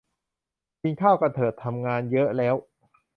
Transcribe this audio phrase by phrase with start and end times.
[0.81, 2.01] กินข้าวกันเถอะ ทำงาน?
[2.11, 2.29] เยอะ?
[2.37, 2.55] แล้ว?